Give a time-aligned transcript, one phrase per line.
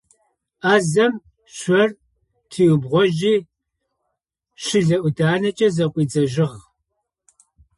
[0.61, 1.13] Ӏазэм
[1.55, 1.89] шъор
[2.51, 3.35] тыриубгъожьи,
[4.63, 6.57] щылэ ӏуданэкӏэ зэкъуидзэжьыгъ.